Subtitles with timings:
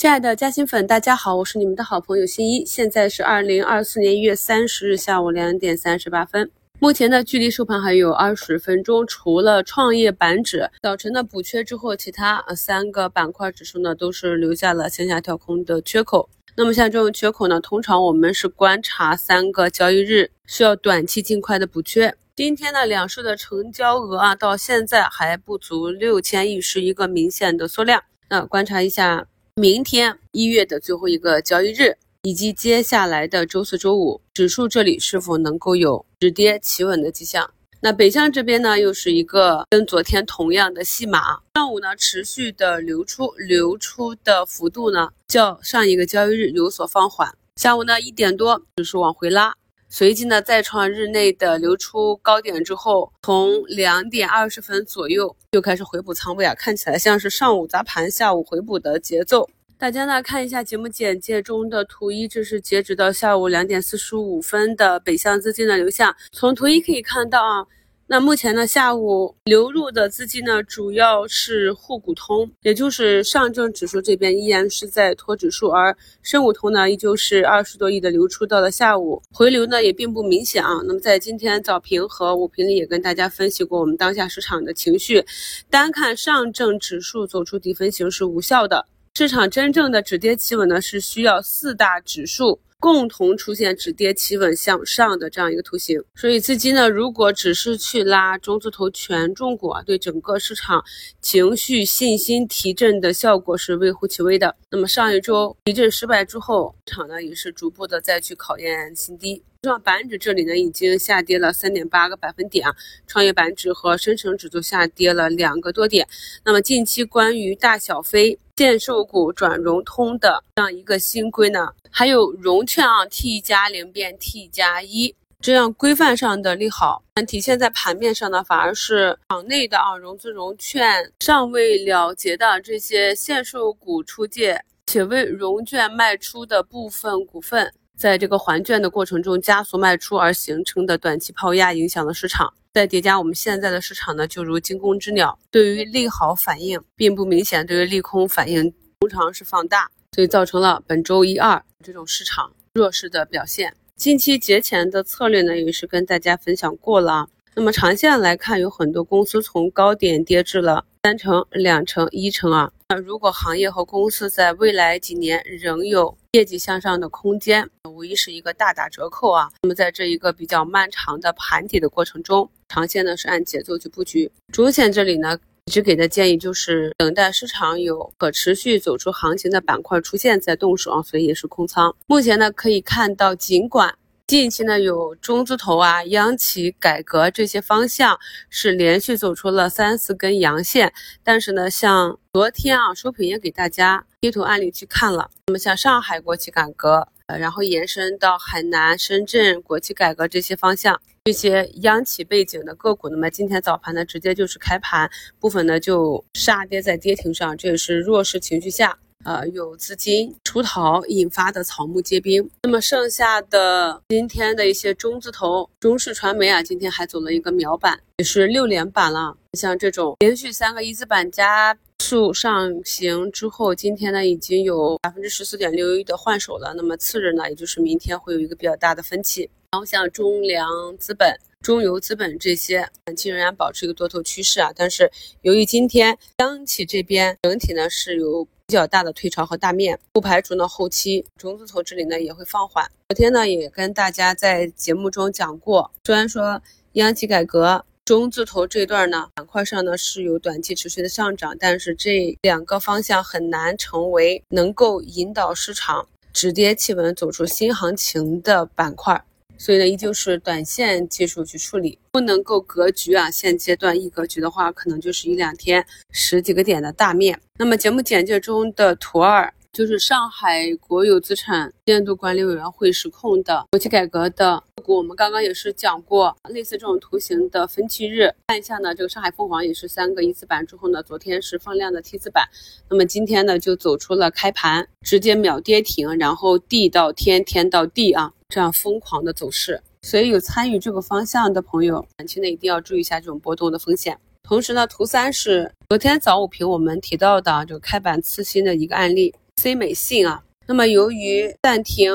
[0.00, 2.64] 亲爱的嘉兴粉，大家好，我是你们的好朋友新一。
[2.64, 9.06] 现在是二零二四年一月三十日下午两点三十八分，目前呢距离收盘还有二十分钟。
[9.06, 16.30] 除了创业板指早晨的补缺之后，其他三个板块指数呢都是留下了向下跳空的缺口。
[16.56, 22.16] 那么像这种缺口呢，通常我们是观察三个交易日，需要短期尽快的补缺。
[22.34, 28.02] 今天呢两市的成交额啊到现在还不足六千亿，是一个明显的缩量。
[28.30, 29.26] 那观察一下。
[29.60, 37.52] 明天一月的最后一个交易日，以及接下来的周四周五，指数这里是否能够有止跌企稳的迹象？
[37.82, 41.40] 那北向这边呢，又是一个跟昨天同样的戏码。
[41.56, 47.30] 上午呢，持续的流出，流出的幅度呢，较上一个交易日有所放缓。
[47.56, 49.54] 下午呢，一点多，指数往回拉。
[49.92, 59.50] 随即呢，再创日内的流出高点之后，从两点二十分左右就开始回补仓位啊，看起来像是上午砸盘，下午回补的节奏。
[59.76, 66.14] 大家呢看一下节目简介中的图一，这是截止到下午两点四十五分的北向资金的流向。
[66.30, 67.66] 从图一可以看到啊。
[68.12, 80.80] 那目前呢，下午流入的资金呢，主要是沪股通，也就是上证指数这边依然是在拖指数，而深股通呢，依旧是二十多亿的流出到了下午，回流呢也并不明显啊。
[80.88, 85.24] 那么在今天早评和午评里也跟大家分析过，我们当下市场的情绪，
[85.70, 92.58] 单看上证指数走出底分型是无效的，市场真正的止跌企稳呢，是需要四大指数。
[92.80, 100.82] 共同出现止跌企稳向上的这样一个图形，所以资金呢，如果只是去拉中字头权重股啊，对整个市场
[101.20, 104.56] 情绪信心提振的效果是微乎其微的。
[104.70, 109.42] 那么上一周提振失败之后，市场呢也是逐步的再去考验新低。
[109.62, 112.74] 上板指这里呢已经下跌了三点八个百分点啊，
[113.06, 116.08] 创业板指和深成指都下跌了两个多点。
[116.42, 121.68] 那么近期关于大小非限售股转融通的这样一个新规呢？
[121.90, 142.54] 还有融券啊，T 加零变 T 加一这样规范上的利好，体现在盘面上呢，反而是场内的啊融资融券尚未了结的这些限售股出借，且未融券卖出的部分股份，在这个还券的过程中加速卖出而形成的短期抛压，影响了市场。
[142.72, 149.90] 再叠加我们现在的市场呢，就如惊弓之鸟，对于利好反应并不明显，对于利空反应通常是放大。
[150.12, 153.76] 所以造成了本周一二这种市场弱势的表现。
[153.96, 157.28] 近期节前的策略呢，也是跟大家分享过了。
[157.54, 162.72] 那么长线来看，有很多公司从高点跌至了三成、两成、一成啊。
[162.88, 169.50] 那如果行业和公司在未来几年仍有业绩向上的空间，无疑是一个大打折扣啊。
[169.62, 175.38] 那么在这一个比较漫长的盘底的过程中，长线呢是按节奏去布局，主线这里呢。
[175.66, 181.94] 一直给的建议就是等待市场有可持续走出行情的板块出现再动手啊，所以也是空仓。
[182.08, 183.94] 目前呢可以看到，尽管
[184.30, 188.16] 近期呢有中字头啊、央企改革这些方向
[188.48, 190.92] 是连续走出了三四根阳线，
[191.24, 197.08] 但是呢，像昨天啊收评也给大家贴图案例去看了，那么像上海国企改革。
[197.26, 212.48] 呃然后延伸到海南、深圳国企改革这些方向，这些央企背景的个股，那么今天早盘呢，直接就是开盘部分呢就杀跌在跌停上，这也是弱势情绪下，呃，有资金出逃引发的草木皆兵。
[212.62, 219.36] 那么剩下的今天的一些中字头、中视传媒啊，今天还走了一个秒板，也是六连板了。
[219.52, 221.76] 像这种连续三个一字板加。
[222.02, 226.72] 速上行之后，今天呢已经有百分之十四点六一的换手了。
[226.74, 229.42] 那么次日呢，也就是明天会有一个比较大的分歧。
[229.70, 230.66] 然后像中粮
[230.98, 234.72] 资本、中油资本这些短期仍然保持一个多头趋势啊。
[234.74, 235.08] 但是
[235.42, 242.88] 由于今天央企这边整体呢是有比较大的退潮和大面，不排除呢后期中字头这里呢也会放缓。
[243.08, 247.84] 昨天呢也跟大家在节目中讲过，虽然说央企改革。
[248.04, 259.24] 中字头这段呢，板块上呢是有短期持续的上涨，但是这两个方向很难成为能够引导市场止跌企稳、走出新行情的板块，
[259.60, 263.30] 所以呢，依旧是短线技术去处理，不能够格局啊。
[263.30, 267.38] 现阶段一格局的话，可能就是一两天十几个点的大面。
[267.58, 269.52] 那么节目简介中的图二。
[269.72, 278.28] 就是上海国有资产监督管理委员会实控的国企改革的股，我们刚刚也是讲过类似这种图形的分歧日。
[278.48, 282.48] 看一下呢，这个上海凤凰也是三个一字板之后呢，昨天是放量的 T 字板，
[282.88, 289.82] 那么今天呢就走出了开盘直接秒跌停，然后地到天，天到地啊，这样疯狂的走势。
[290.02, 294.18] 所以有参与这个方向的朋友，短期内一定要注意一下这种波动的风险。
[294.42, 299.34] 同时呢，图三是昨天早午评我们提到的这个开板次新的一个案例。
[299.56, 300.42] C 美信啊。
[300.66, 302.12] 那么由于暂停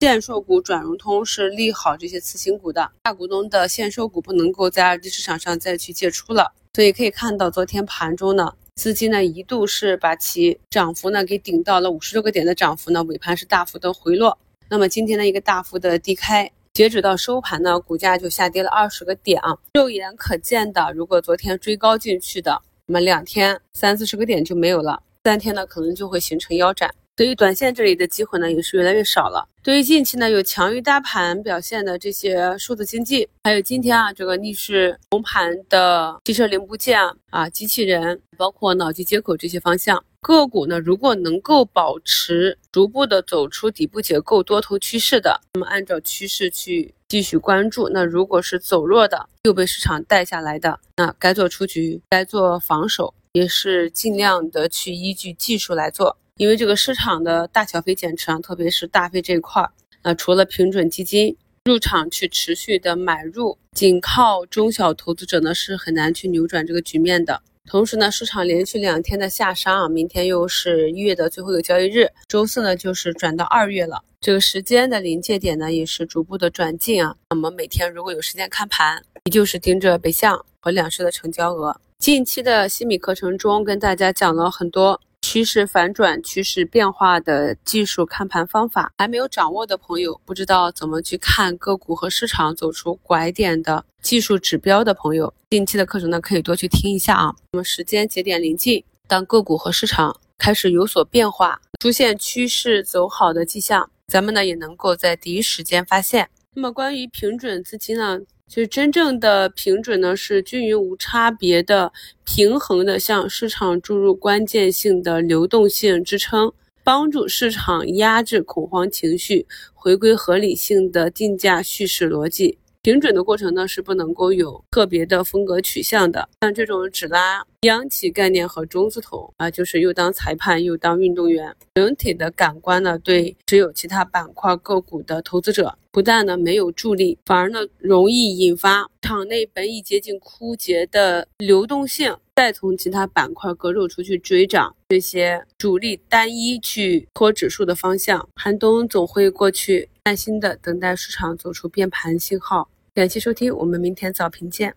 [0.00, 14.36] 限售股转融通是利好这些次新股的，大股东的限售股不能够在二级市场上再去借出了，所以可以看到昨天盘中呢，资金呢一度是把其涨幅呢给顶到了五十六个点的涨幅呢，尾盘是大幅的回落。
[14.74, 19.56] 那么今天的一个大幅的低开，截止到收盘呢，股价就下跌了二十个点啊。
[19.74, 26.92] 肉眼可见的，如果昨天追高进去的，那么两天三四十个点就没有了，三天呢可能就会形成腰斩。
[27.16, 29.48] 所以短线这里的机会呢也是越来越少了。
[29.62, 36.98] 对于近期呢有强于大盘表现的这些数字经济，还有今天啊这个逆势红盘的汽车零部件
[37.30, 47.90] 啊、机器人，包括脑机接口这些方向个股呢，如果能够保持逐步的走出底部结构多头趋势的，那么按照趋势去继续关注。
[47.90, 56.16] 那如果是走弱的，又被市场带下来的，那该做出局，该做防守，也是尽量的去依据技术来做。
[56.38, 59.70] 因为这个市场的大小非减持啊，特别是大非这一块儿，
[60.02, 61.36] 那除了平准基金
[61.66, 67.42] 入场去持续的买入，仅靠中小投资者呢是很难去扭转这个局面的。
[67.70, 77.16] 同时呢，市场连续两天的下杀啊，明天又是一月的最后一个交易日，周四呢就是转到二月了，这个时间的临界点呢也是逐步的转近啊。
[77.30, 81.80] 那么每天如果有时间看盘，依旧是盯着北向和两市的成交额。
[81.98, 85.00] 近期的西米课程中跟大家讲了很多。
[85.34, 97.34] 趋势反转、趋势变化的技术看盘方法还没有掌握的朋友，不知道怎么去看个股和市场走出拐点的技术指标的朋友，近期的课程呢可以多去听一下啊。
[97.50, 106.28] 那么时间节点临近，当个股和市场开始有所变化，出现趋势走好的迹象，咱们呢也能够在第一时间发现。
[106.54, 108.20] 那么关于平准资金呢？
[108.46, 111.92] 其实真正的平准呢，是均匀无差别的、
[112.24, 116.52] 平衡的向市场注入关键性的流动性支撑，
[116.84, 122.58] 帮助市场压制恐慌情绪，回归合理性的定价叙事逻辑。
[122.82, 126.28] 平准的过程呢，是不能够有特别的风格取向的。
[126.42, 131.56] 像这种只拉央企概念和中字头啊，就是又当裁判又当运动员。
[131.74, 144.76] 整体的感官呢，对持有其他板块个股的投资者，不但呢没有助力，反而呢容易引发场内本已接近枯竭的流动性，再从其他板块割肉出去追涨。
[144.88, 152.70] 这些主力单一去拖指数的方向，寒冬总会过去，耐心的等待市场走出变盘信号。
[152.94, 154.72] 感谢收听，我们明天早评见。